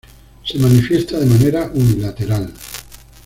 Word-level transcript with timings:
Se 0.43 0.57
manifiesta 0.57 1.19
de 1.19 1.27
manera 1.27 1.69
unilateral. 1.75 2.51